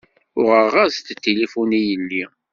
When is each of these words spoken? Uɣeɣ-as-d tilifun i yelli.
Uɣeɣ-as-d 0.39 1.07
tilifun 1.23 1.71
i 1.79 1.81
yelli. 1.87 2.23